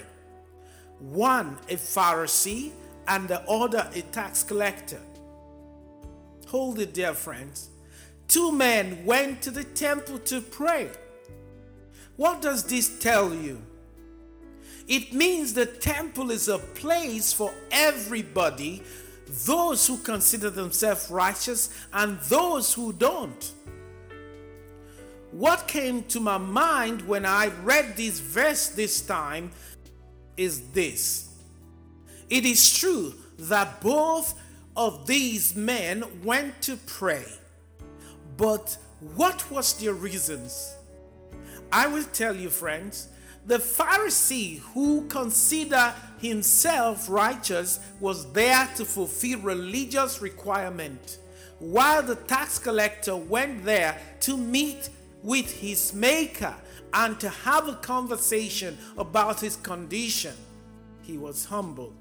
one 1.00 1.56
a 1.68 1.76
Pharisee 1.76 2.72
and 3.08 3.26
the 3.28 3.40
other 3.48 3.90
a 3.94 4.02
tax 4.02 4.42
collector. 4.42 5.00
Hold 6.48 6.78
it 6.78 6.94
dear 6.94 7.14
friends. 7.14 7.70
Two 8.28 8.52
men 8.52 9.04
went 9.04 9.42
to 9.42 9.50
the 9.50 9.64
temple 9.64 10.18
to 10.20 10.40
pray. 10.40 10.90
What 12.16 12.42
does 12.42 12.64
this 12.64 12.98
tell 12.98 13.34
you? 13.34 13.62
It 14.86 15.12
means 15.12 15.54
the 15.54 15.66
temple 15.66 16.30
is 16.30 16.48
a 16.48 16.58
place 16.58 17.32
for 17.32 17.52
everybody, 17.70 18.82
those 19.46 19.86
who 19.86 19.96
consider 19.98 20.50
themselves 20.50 21.10
righteous 21.10 21.70
and 21.92 22.18
those 22.20 22.74
who 22.74 22.92
don't. 22.92 23.52
What 25.32 25.68
came 25.68 26.02
to 26.04 26.20
my 26.20 26.38
mind 26.38 27.02
when 27.02 27.24
I 27.24 27.48
read 27.62 27.96
this 27.96 28.18
verse 28.18 28.68
this 28.68 29.00
time 29.00 29.52
is 30.36 30.70
this 30.70 31.28
it 32.28 32.46
is 32.46 32.78
true 32.78 33.14
that 33.38 33.80
both 33.80 34.34
of 34.76 35.06
these 35.06 35.56
men 35.56 36.04
went 36.24 36.62
to 36.62 36.76
pray, 36.86 37.26
but 38.36 38.78
what 39.16 39.50
was 39.50 39.74
their 39.74 39.94
reasons? 39.94 40.74
I 41.72 41.86
will 41.86 42.04
tell 42.04 42.36
you, 42.36 42.50
friends. 42.50 43.08
The 43.46 43.58
Pharisee 43.58 44.58
who 44.74 45.06
considered 45.08 45.94
himself 46.20 47.08
righteous 47.08 47.80
was 47.98 48.30
there 48.32 48.68
to 48.76 48.84
fulfill 48.84 49.40
religious 49.40 50.20
requirement, 50.20 51.18
while 51.58 52.02
the 52.02 52.16
tax 52.16 52.58
collector 52.58 53.16
went 53.16 53.64
there 53.64 53.98
to 54.20 54.36
meet 54.36 54.90
with 55.22 55.60
his 55.60 55.92
maker 55.94 56.54
and 56.92 57.18
to 57.20 57.28
have 57.28 57.68
a 57.68 57.74
conversation 57.74 58.76
about 58.98 59.40
his 59.40 59.56
condition. 59.56 60.34
He 61.02 61.18
was 61.18 61.44
humble. 61.44 61.92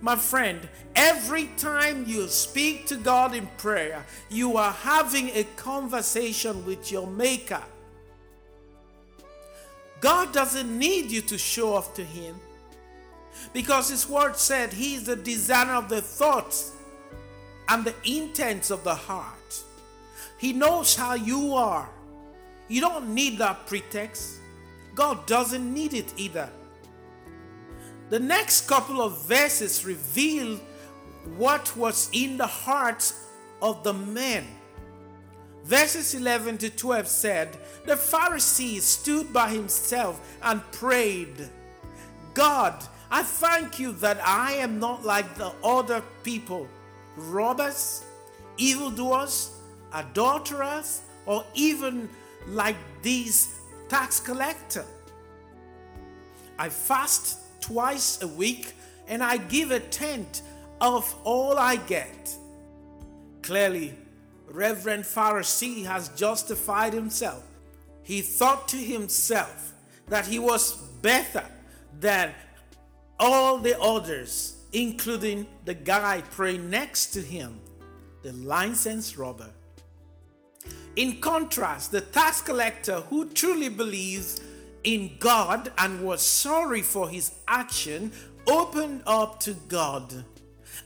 My 0.00 0.16
friend, 0.16 0.68
every 0.94 1.46
time 1.56 2.04
you 2.06 2.28
speak 2.28 2.86
to 2.86 2.96
God 2.96 3.34
in 3.34 3.48
prayer, 3.58 4.04
you 4.28 4.56
are 4.56 4.72
having 4.72 5.30
a 5.30 5.44
conversation 5.56 6.64
with 6.64 6.92
your 6.92 7.06
maker. 7.06 7.62
God 10.00 10.32
doesn't 10.32 10.78
need 10.78 11.10
you 11.10 11.20
to 11.22 11.38
show 11.38 11.74
off 11.74 11.94
to 11.94 12.04
him 12.04 12.36
because 13.52 13.88
his 13.88 14.08
word 14.08 14.36
said 14.36 14.72
he 14.72 14.94
is 14.94 15.04
the 15.04 15.16
designer 15.16 15.74
of 15.74 15.88
the 15.88 16.00
thoughts 16.00 16.72
and 17.68 17.84
the 17.84 17.94
intents 18.04 18.70
of 18.70 18.84
the 18.84 18.94
heart. 18.94 19.62
He 20.38 20.52
knows 20.52 20.94
how 20.94 21.14
you 21.14 21.54
are. 21.54 21.88
You 22.68 22.80
don't 22.80 23.14
need 23.14 23.38
that 23.38 23.66
pretext. 23.66 24.38
God 24.94 25.26
doesn't 25.26 25.72
need 25.72 25.94
it 25.94 26.12
either. 26.16 26.50
The 28.10 28.18
next 28.18 28.68
couple 28.68 29.00
of 29.00 29.26
verses 29.26 29.84
reveal 29.84 30.60
what 31.36 31.76
was 31.76 32.08
in 32.12 32.36
the 32.36 32.46
hearts 32.46 33.24
of 33.60 33.82
the 33.84 33.92
men. 33.92 34.46
Verses 35.64 36.14
11 36.14 36.58
to 36.58 36.70
12 36.70 37.06
said, 37.06 37.58
The 37.84 37.94
Pharisee 37.94 38.80
stood 38.80 39.32
by 39.32 39.50
himself 39.50 40.20
and 40.42 40.62
prayed, 40.72 41.48
God, 42.32 42.82
I 43.10 43.22
thank 43.22 43.78
you 43.78 43.92
that 43.92 44.20
I 44.26 44.54
am 44.54 44.78
not 44.78 45.04
like 45.04 45.34
the 45.34 45.52
other 45.62 46.02
people, 46.22 46.66
robbers, 47.16 48.04
evildoers, 48.56 49.50
adulterers, 49.92 51.02
or 51.26 51.44
even 51.54 52.08
like 52.48 52.76
this 53.02 53.60
tax 53.88 54.20
collector. 54.20 54.84
I 56.58 56.68
fast 56.68 57.38
twice 57.60 58.20
a 58.22 58.28
week 58.28 58.74
and 59.06 59.22
I 59.22 59.36
give 59.36 59.70
a 59.70 59.80
tenth 59.80 60.42
of 60.80 61.14
all 61.24 61.58
I 61.58 61.76
get. 61.76 62.34
Clearly, 63.42 63.94
Reverend 64.46 65.04
Pharisee 65.04 65.84
has 65.84 66.08
justified 66.10 66.92
himself. 66.92 67.44
He 68.02 68.22
thought 68.22 68.68
to 68.68 68.76
himself 68.76 69.74
that 70.08 70.26
he 70.26 70.38
was 70.38 70.76
better 71.02 71.44
than 71.98 72.32
all 73.20 73.58
the 73.58 73.78
others, 73.80 74.56
including 74.72 75.46
the 75.64 75.74
guy 75.74 76.22
praying 76.30 76.70
next 76.70 77.06
to 77.12 77.20
him, 77.20 77.60
the 78.22 78.32
licensed 78.32 79.16
robber. 79.16 79.50
In 80.98 81.20
contrast, 81.20 81.92
the 81.92 82.00
tax 82.00 82.40
collector 82.40 83.02
who 83.02 83.28
truly 83.28 83.68
believes 83.68 84.40
in 84.82 85.12
God 85.20 85.70
and 85.78 86.02
was 86.02 86.22
sorry 86.22 86.82
for 86.82 87.08
his 87.08 87.30
action 87.46 88.10
opened 88.48 89.04
up 89.06 89.38
to 89.40 89.54
God. 89.68 90.24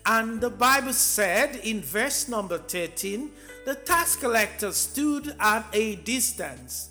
And 0.05 0.38
the 0.38 0.51
Bible 0.51 0.92
said 0.92 1.57
in 1.64 1.81
verse 1.81 2.29
number 2.29 2.59
13, 2.59 3.31
the 3.64 3.75
tax 3.75 4.14
collector 4.14 4.72
stood 4.72 5.35
at 5.40 5.64
a 5.72 5.96
distance. 5.96 6.90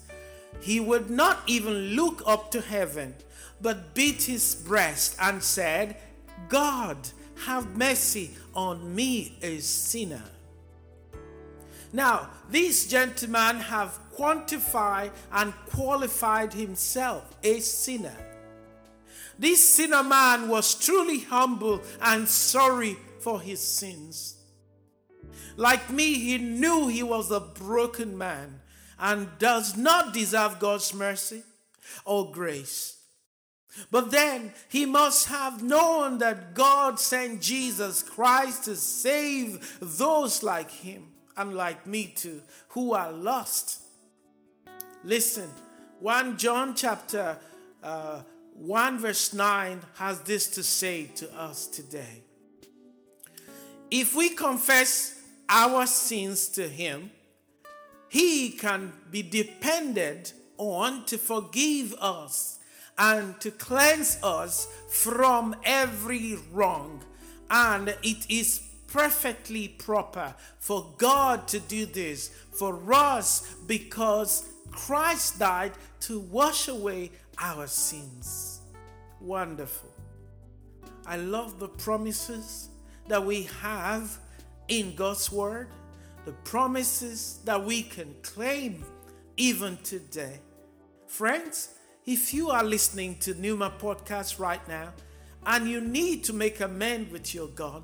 He 0.60 0.80
would 0.80 1.08
not 1.08 1.42
even 1.46 1.94
look 1.94 2.24
up 2.26 2.50
to 2.50 2.60
heaven, 2.60 3.14
but 3.60 3.94
beat 3.94 4.24
his 4.24 4.56
breast 4.56 5.14
and 5.20 5.40
said, 5.40 5.96
God, 6.48 6.96
have 7.46 7.76
mercy 7.76 8.32
on 8.52 8.96
me, 8.96 9.38
a 9.42 9.60
sinner. 9.60 10.24
Now, 11.92 12.30
this 12.48 12.86
gentleman 12.86 13.56
have 13.56 13.98
quantified 14.16 15.10
and 15.30 15.52
qualified 15.66 16.54
himself 16.54 17.36
a 17.42 17.60
sinner. 17.60 18.16
This 19.38 19.68
sinner 19.68 20.02
man 20.02 20.48
was 20.48 20.74
truly 20.74 21.20
humble 21.20 21.82
and 22.00 22.28
sorry 22.28 22.96
for 23.20 23.40
his 23.40 23.60
sins. 23.60 24.36
Like 25.56 25.90
me, 25.90 26.14
he 26.14 26.38
knew 26.38 26.88
he 26.88 27.02
was 27.02 27.30
a 27.30 27.40
broken 27.40 28.16
man 28.16 28.60
and 28.98 29.28
does 29.38 29.76
not 29.76 30.14
deserve 30.14 30.58
God's 30.58 30.94
mercy 30.94 31.42
or 32.06 32.30
grace. 32.30 32.98
But 33.90 34.10
then 34.10 34.52
he 34.68 34.86
must 34.86 35.28
have 35.28 35.62
known 35.62 36.18
that 36.18 36.54
God 36.54 37.00
sent 37.00 37.42
Jesus 37.42 38.02
Christ 38.02 38.64
to 38.64 38.76
save 38.76 39.78
those 39.80 40.42
like 40.42 40.70
him 40.70 41.11
and 41.36 41.54
like 41.54 41.86
me 41.86 42.12
too, 42.14 42.42
who 42.68 42.92
are 42.92 43.12
lost. 43.12 43.82
Listen, 45.04 45.48
1 46.00 46.36
John 46.36 46.74
chapter 46.74 47.36
uh, 47.82 48.22
1 48.54 48.98
verse 48.98 49.32
9 49.32 49.80
has 49.94 50.20
this 50.20 50.48
to 50.50 50.62
say 50.62 51.06
to 51.16 51.32
us 51.34 51.66
today. 51.66 52.22
If 53.90 54.14
we 54.14 54.30
confess 54.30 55.20
our 55.48 55.86
sins 55.86 56.48
to 56.48 56.68
him, 56.68 57.10
he 58.08 58.50
can 58.50 58.92
be 59.10 59.22
depended 59.22 60.32
on 60.58 61.04
to 61.06 61.18
forgive 61.18 61.94
us 61.94 62.58
and 62.98 63.40
to 63.40 63.50
cleanse 63.50 64.18
us 64.22 64.66
from 64.88 65.56
every 65.64 66.36
wrong. 66.52 67.02
And 67.50 67.88
it 68.02 68.30
is 68.30 68.62
perfectly 68.92 69.68
proper 69.68 70.34
for 70.58 70.92
God 70.98 71.48
to 71.48 71.58
do 71.60 71.86
this 71.86 72.28
for 72.52 72.78
us 72.92 73.54
because 73.66 74.52
Christ 74.70 75.38
died 75.38 75.72
to 76.00 76.20
wash 76.20 76.68
away 76.68 77.10
our 77.38 77.66
sins. 77.66 78.60
wonderful. 79.20 79.88
I 81.06 81.16
love 81.16 81.58
the 81.58 81.68
promises 81.68 82.68
that 83.08 83.24
we 83.24 83.44
have 83.60 84.18
in 84.68 84.94
God's 84.94 85.30
Word, 85.32 85.68
the 86.24 86.32
promises 86.44 87.40
that 87.44 87.64
we 87.64 87.82
can 87.82 88.14
claim 88.22 88.84
even 89.36 89.76
today. 89.78 90.40
Friends, 91.06 91.70
if 92.04 92.34
you 92.34 92.50
are 92.50 92.64
listening 92.64 93.16
to 93.20 93.34
Numa 93.34 93.72
podcast 93.78 94.38
right 94.38 94.66
now 94.68 94.92
and 95.46 95.68
you 95.68 95.80
need 95.80 96.24
to 96.24 96.32
make 96.32 96.60
amend 96.60 97.10
with 97.10 97.34
your 97.34 97.48
God, 97.48 97.82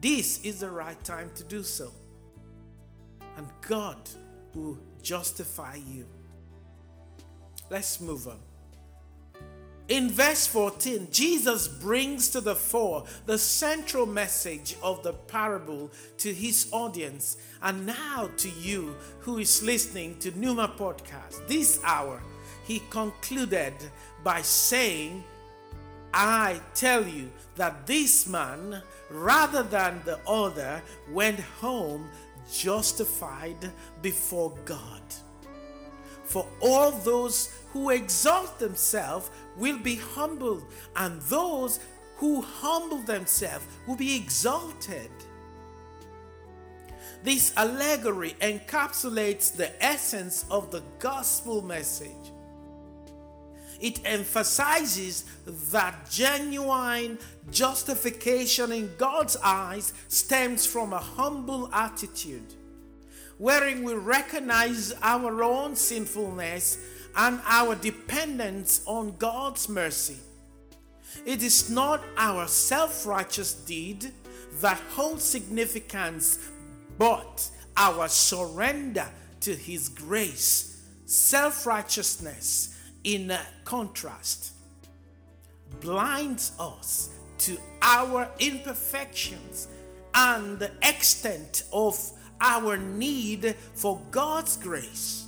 this 0.00 0.42
is 0.44 0.60
the 0.60 0.70
right 0.70 1.02
time 1.04 1.30
to 1.36 1.44
do 1.44 1.62
so. 1.62 1.90
And 3.36 3.48
God 3.66 3.98
will 4.54 4.78
justify 5.02 5.76
you. 5.76 6.06
Let's 7.70 8.00
move 8.00 8.28
on. 8.28 8.38
In 9.88 10.10
verse 10.10 10.46
14, 10.46 11.08
Jesus 11.10 11.68
brings 11.68 12.30
to 12.30 12.40
the 12.40 12.54
fore 12.54 13.04
the 13.26 13.36
central 13.36 14.06
message 14.06 14.76
of 14.82 15.02
the 15.02 15.12
parable 15.12 15.90
to 16.18 16.32
his 16.32 16.68
audience 16.72 17.36
and 17.60 17.84
now 17.84 18.30
to 18.38 18.48
you 18.48 18.96
who 19.20 19.38
is 19.38 19.62
listening 19.62 20.18
to 20.20 20.30
Numa 20.38 20.68
podcast. 20.68 21.46
This 21.48 21.80
hour, 21.84 22.22
he 22.66 22.80
concluded 22.88 23.74
by 24.22 24.40
saying, 24.40 25.22
I 26.16 26.60
tell 26.74 27.04
you 27.06 27.30
that 27.56 27.88
this 27.88 28.28
man, 28.28 28.80
rather 29.10 29.64
than 29.64 30.00
the 30.04 30.20
other, 30.28 30.80
went 31.10 31.40
home 31.40 32.08
justified 32.52 33.72
before 34.00 34.56
God. 34.64 35.02
For 36.22 36.46
all 36.60 36.92
those 36.92 37.52
who 37.72 37.90
exalt 37.90 38.60
themselves 38.60 39.30
will 39.56 39.78
be 39.78 39.96
humbled, 39.96 40.64
and 40.94 41.20
those 41.22 41.80
who 42.16 42.42
humble 42.42 42.98
themselves 42.98 43.66
will 43.88 43.96
be 43.96 44.16
exalted. 44.16 45.10
This 47.24 47.52
allegory 47.56 48.36
encapsulates 48.40 49.54
the 49.54 49.72
essence 49.84 50.44
of 50.48 50.70
the 50.70 50.82
gospel 51.00 51.60
message. 51.60 52.33
It 53.80 54.00
emphasizes 54.04 55.24
that 55.70 56.10
genuine 56.10 57.18
justification 57.50 58.72
in 58.72 58.90
God's 58.96 59.36
eyes 59.42 59.92
stems 60.08 60.66
from 60.66 60.92
a 60.92 60.98
humble 60.98 61.68
attitude, 61.72 62.54
wherein 63.38 63.82
we 63.82 63.94
recognize 63.94 64.92
our 65.02 65.42
own 65.42 65.76
sinfulness 65.76 66.78
and 67.16 67.40
our 67.46 67.74
dependence 67.74 68.82
on 68.86 69.16
God's 69.16 69.68
mercy. 69.68 70.18
It 71.24 71.42
is 71.42 71.70
not 71.70 72.02
our 72.16 72.48
self 72.48 73.06
righteous 73.06 73.54
deed 73.54 74.12
that 74.60 74.80
holds 74.90 75.22
significance, 75.22 76.38
but 76.98 77.48
our 77.76 78.08
surrender 78.08 79.08
to 79.40 79.54
His 79.54 79.88
grace. 79.88 80.82
Self 81.06 81.66
righteousness, 81.66 82.73
in 83.04 83.36
contrast, 83.64 84.52
blinds 85.80 86.52
us 86.58 87.10
to 87.38 87.58
our 87.82 88.28
imperfections 88.38 89.68
and 90.14 90.58
the 90.58 90.70
extent 90.82 91.64
of 91.72 91.98
our 92.40 92.76
need 92.76 93.54
for 93.74 94.00
God's 94.10 94.56
grace. 94.56 95.26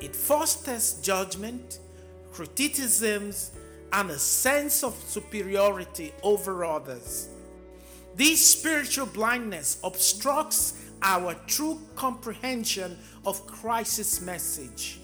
It 0.00 0.14
fosters 0.14 1.00
judgment, 1.00 1.78
criticisms, 2.32 3.52
and 3.92 4.10
a 4.10 4.18
sense 4.18 4.82
of 4.82 4.94
superiority 5.06 6.12
over 6.22 6.64
others. 6.64 7.28
This 8.16 8.44
spiritual 8.44 9.06
blindness 9.06 9.78
obstructs 9.84 10.80
our 11.02 11.34
true 11.46 11.80
comprehension 11.94 12.98
of 13.24 13.46
Christ's 13.46 14.20
message. 14.20 15.00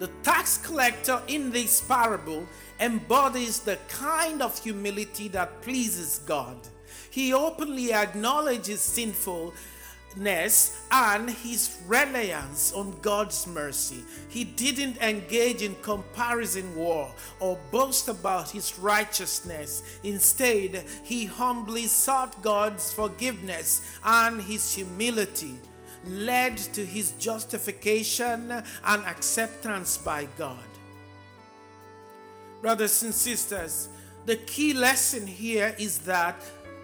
The 0.00 0.08
tax 0.22 0.56
collector 0.56 1.20
in 1.28 1.50
this 1.50 1.82
parable 1.82 2.46
embodies 2.80 3.60
the 3.60 3.78
kind 3.90 4.40
of 4.40 4.58
humility 4.58 5.28
that 5.28 5.60
pleases 5.60 6.20
God. 6.24 6.56
He 7.10 7.34
openly 7.34 7.92
acknowledges 7.92 8.80
sinfulness 8.80 9.52
and 10.90 11.28
his 11.28 11.76
reliance 11.86 12.72
on 12.72 12.98
God's 13.02 13.46
mercy. 13.46 14.02
He 14.30 14.44
didn't 14.44 14.96
engage 15.02 15.60
in 15.60 15.74
comparison 15.82 16.74
war 16.74 17.12
or 17.38 17.58
boast 17.70 18.08
about 18.08 18.48
his 18.48 18.78
righteousness. 18.78 19.82
Instead, 20.02 20.82
he 21.04 21.26
humbly 21.26 21.86
sought 21.86 22.40
God's 22.40 22.90
forgiveness 22.90 23.82
and 24.02 24.40
his 24.40 24.74
humility 24.74 25.58
led 26.06 26.56
to 26.56 26.84
his 26.84 27.12
justification 27.12 28.50
and 28.50 29.04
acceptance 29.04 29.98
by 29.98 30.26
God. 30.38 30.58
Brothers 32.60 33.02
and 33.02 33.14
sisters, 33.14 33.88
the 34.26 34.36
key 34.36 34.74
lesson 34.74 35.26
here 35.26 35.74
is 35.78 35.98
that 36.00 36.36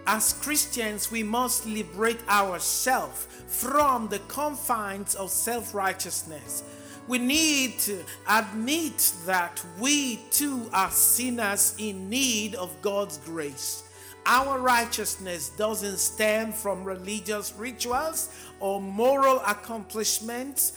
as 0.07 0.33
Christians, 0.33 1.11
we 1.11 1.21
must 1.21 1.65
liberate 1.65 2.27
ourselves 2.29 3.27
from 3.47 4.07
the 4.07 4.19
confines 4.19 5.15
of 5.15 5.29
self 5.29 5.75
righteousness. 5.75 6.63
We 7.07 7.19
need 7.19 7.79
to 7.79 8.03
admit 8.29 9.13
that 9.25 9.63
we 9.79 10.17
too 10.31 10.69
are 10.73 10.91
sinners 10.91 11.75
in 11.77 12.09
need 12.09 12.55
of 12.55 12.81
God's 12.81 13.17
grace. 13.17 13.83
Our 14.29 14.59
righteousness 14.59 15.51
doesn't 15.51 15.99
stem 15.99 16.51
from 16.51 16.83
religious 16.83 17.53
rituals 17.57 18.29
or 18.59 18.81
moral 18.81 19.39
accomplishments. 19.47 20.73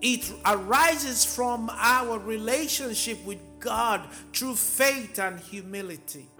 It 0.00 0.32
arises 0.46 1.22
from 1.22 1.70
our 1.74 2.18
relationship 2.18 3.22
with 3.26 3.38
God 3.60 4.08
through 4.32 4.54
faith 4.54 5.18
and 5.18 5.38
humility. 5.38 6.30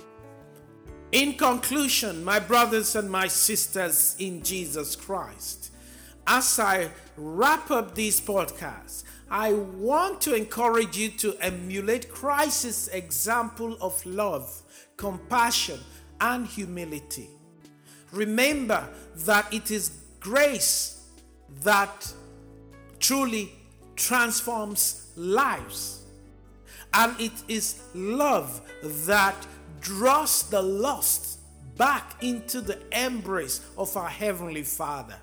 In 1.12 1.34
conclusion, 1.34 2.24
my 2.24 2.40
brothers 2.40 2.96
and 2.96 3.10
my 3.10 3.28
sisters 3.28 4.16
in 4.18 4.42
Jesus 4.42 4.96
Christ, 4.96 5.70
as 6.26 6.58
I 6.58 6.88
wrap 7.18 7.70
up 7.70 7.94
this 7.94 8.22
podcast, 8.22 9.04
I 9.30 9.52
want 9.52 10.22
to 10.22 10.34
encourage 10.34 10.96
you 10.96 11.10
to 11.10 11.36
emulate 11.42 12.10
Christ's 12.10 12.88
example 12.88 13.76
of 13.82 14.04
love, 14.06 14.62
compassion, 14.96 15.80
and 16.20 16.46
humility. 16.46 17.28
Remember 18.12 18.88
that 19.16 19.52
it 19.52 19.70
is 19.70 19.90
grace 20.20 21.02
that 21.62 22.12
truly 22.98 23.52
transforms 23.96 25.08
lives, 25.16 26.02
and 26.92 27.18
it 27.20 27.32
is 27.48 27.82
love 27.94 28.60
that 28.82 29.34
draws 29.80 30.48
the 30.50 30.62
lost 30.62 31.40
back 31.76 32.22
into 32.22 32.60
the 32.60 32.78
embrace 32.92 33.60
of 33.76 33.96
our 33.96 34.08
Heavenly 34.08 34.62
Father. 34.62 35.16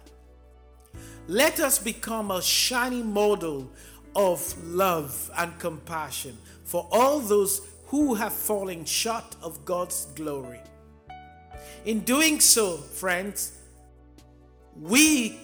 Let 1.27 1.59
us 1.59 1.79
become 1.79 2.31
a 2.31 2.41
shining 2.41 3.11
model 3.11 3.71
of 4.15 4.53
love 4.63 5.31
and 5.37 5.57
compassion 5.59 6.37
for 6.65 6.87
all 6.91 7.19
those 7.19 7.61
who 7.85 8.15
have 8.15 8.33
fallen 8.33 8.85
short 8.85 9.35
of 9.41 9.63
God's 9.65 10.05
glory. 10.15 10.59
In 11.83 12.01
doing 12.01 12.39
so, 12.39 12.77
friends, 12.77 13.57
we 14.79 15.39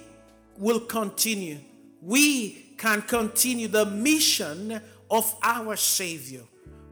will 0.57 0.81
continue. 0.81 1.57
We 2.01 2.73
can 2.77 3.01
continue 3.01 3.67
the 3.67 3.87
mission 3.87 4.79
of 5.09 5.35
our 5.41 5.75
Savior, 5.75 6.43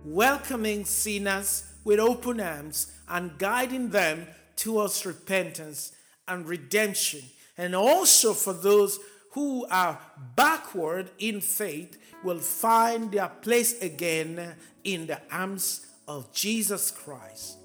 welcoming 0.03 0.83
sinners 0.83 1.63
with 1.83 1.99
open 1.99 2.41
arms 2.41 2.91
and 3.07 3.37
guiding 3.37 3.89
them 3.89 4.25
towards 4.55 5.05
repentance 5.05 5.91
and 6.27 6.47
redemption. 6.47 7.21
And 7.55 7.75
also 7.75 8.33
for 8.33 8.53
those 8.53 8.99
who 9.33 9.67
are 9.69 9.99
backward 10.35 11.11
in 11.19 11.39
faith 11.39 11.99
will 12.23 12.39
find 12.39 13.11
their 13.11 13.29
place 13.29 13.79
again 13.81 14.55
in 14.83 15.05
the 15.05 15.21
arms 15.31 15.85
of 16.07 16.33
Jesus 16.33 16.89
Christ. 16.89 17.59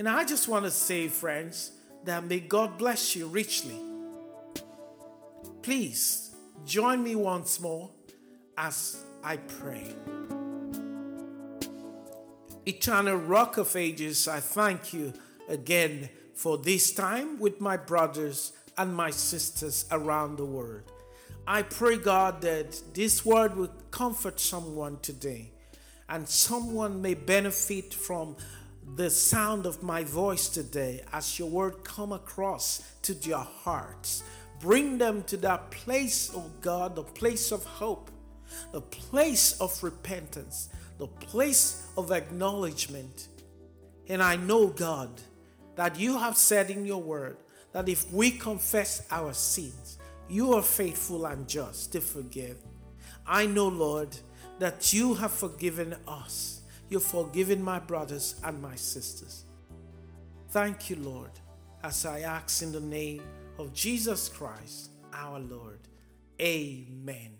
And 0.00 0.08
I 0.08 0.24
just 0.24 0.48
want 0.48 0.64
to 0.64 0.70
say, 0.70 1.08
friends, 1.08 1.72
that 2.04 2.24
may 2.24 2.40
God 2.40 2.78
bless 2.78 3.14
you 3.14 3.26
richly. 3.26 3.78
Please 5.60 6.34
join 6.64 7.04
me 7.04 7.14
once 7.16 7.60
more 7.60 7.90
as 8.56 9.04
I 9.22 9.36
pray. 9.36 9.94
Eternal 12.64 13.16
Rock 13.16 13.58
of 13.58 13.76
Ages, 13.76 14.26
I 14.26 14.40
thank 14.40 14.94
you 14.94 15.12
again 15.50 16.08
for 16.32 16.56
this 16.56 16.94
time 16.94 17.38
with 17.38 17.60
my 17.60 17.76
brothers 17.76 18.54
and 18.78 18.96
my 18.96 19.10
sisters 19.10 19.84
around 19.90 20.38
the 20.38 20.46
world. 20.46 20.90
I 21.46 21.60
pray, 21.60 21.98
God, 21.98 22.40
that 22.40 22.80
this 22.94 23.26
word 23.26 23.54
will 23.54 23.74
comfort 23.90 24.40
someone 24.40 24.98
today. 25.02 25.52
And 26.08 26.26
someone 26.26 27.02
may 27.02 27.12
benefit 27.12 27.92
from 27.92 28.36
the 28.96 29.10
sound 29.10 29.66
of 29.66 29.82
my 29.82 30.04
voice 30.04 30.48
today 30.48 31.02
as 31.12 31.38
your 31.38 31.48
word 31.48 31.84
come 31.84 32.12
across 32.12 32.82
to 33.02 33.14
their 33.14 33.38
hearts. 33.38 34.22
Bring 34.60 34.98
them 34.98 35.22
to 35.24 35.36
that 35.38 35.70
place, 35.70 36.30
oh 36.34 36.50
God, 36.60 36.96
the 36.96 37.02
place 37.02 37.50
of 37.52 37.64
hope, 37.64 38.10
the 38.72 38.80
place 38.80 39.58
of 39.60 39.82
repentance, 39.82 40.68
the 40.98 41.06
place 41.06 41.88
of 41.96 42.12
acknowledgement. 42.12 43.28
And 44.08 44.22
I 44.22 44.36
know, 44.36 44.68
God, 44.68 45.08
that 45.76 45.98
you 45.98 46.18
have 46.18 46.36
said 46.36 46.70
in 46.70 46.84
your 46.84 47.00
word 47.00 47.38
that 47.72 47.88
if 47.88 48.12
we 48.12 48.30
confess 48.30 49.06
our 49.10 49.32
sins, 49.32 49.98
you 50.28 50.54
are 50.54 50.62
faithful 50.62 51.26
and 51.26 51.48
just 51.48 51.92
to 51.92 52.00
forgive. 52.00 52.58
I 53.26 53.46
know, 53.46 53.68
Lord, 53.68 54.16
that 54.58 54.92
you 54.92 55.14
have 55.14 55.32
forgiven 55.32 55.96
us. 56.06 56.59
You've 56.90 57.04
forgiven 57.04 57.62
my 57.62 57.78
brothers 57.78 58.34
and 58.44 58.60
my 58.60 58.74
sisters. 58.74 59.44
Thank 60.48 60.90
you, 60.90 60.96
Lord, 60.96 61.30
as 61.84 62.04
I 62.04 62.20
ask 62.22 62.62
in 62.64 62.72
the 62.72 62.80
name 62.80 63.22
of 63.60 63.72
Jesus 63.72 64.28
Christ, 64.28 64.90
our 65.12 65.38
Lord. 65.38 65.78
Amen. 66.40 67.36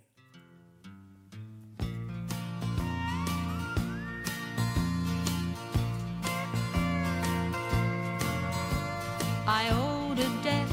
I 9.48 9.68
owed 9.72 10.20
a 10.20 10.42
debt 10.44 10.68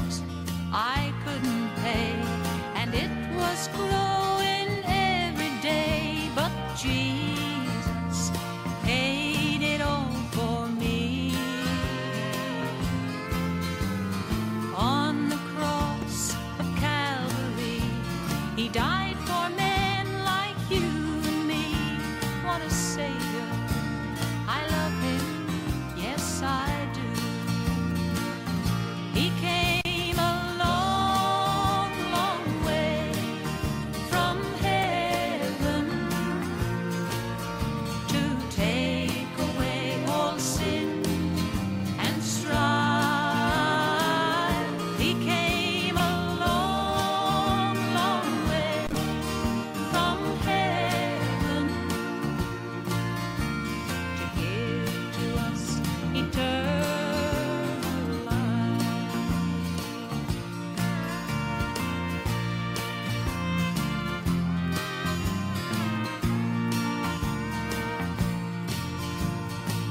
I 0.72 1.12
couldn't 1.24 1.70
pay, 1.82 2.12
and 2.76 2.94
it 2.94 3.10
was 3.36 3.68
growing 3.74 4.07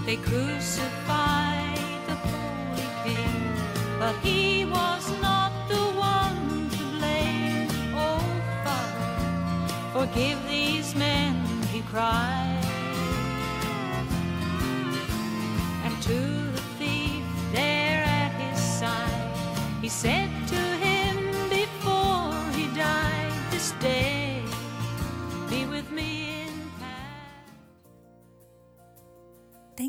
They 0.08 0.16
crucified 0.16 2.00
the 2.08 2.16
Holy 2.16 2.88
King, 3.04 4.00
but 4.00 4.16
he 4.24 4.64
was 4.64 5.12
not 5.22 5.52
the 5.68 5.84
one 6.00 6.70
to 6.70 6.84
blame. 6.98 7.68
Oh, 7.94 8.24
Father, 8.64 10.08
forgive 10.08 10.40
these 10.48 10.96
men, 10.96 11.36
he 11.74 11.82
cried. 11.82 12.64
And 15.84 16.02
to 16.04 16.20
the 16.56 16.64
thief 16.80 17.26
there 17.52 18.06
at 18.06 18.32
his 18.40 18.62
side, 18.62 19.36
he 19.82 19.90
said 19.90 20.27